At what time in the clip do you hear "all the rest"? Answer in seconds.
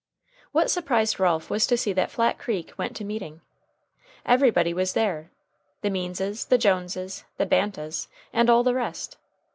8.49-9.17